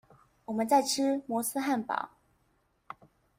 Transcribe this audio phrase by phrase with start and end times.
[0.45, 2.09] 我們在吃摩斯漢堡